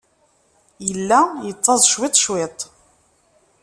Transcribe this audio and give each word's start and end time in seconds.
Yella 0.87 1.19
yettaẓ 1.45 1.81
cwiṭ, 1.91 2.15
cwiṭ. 2.23 2.57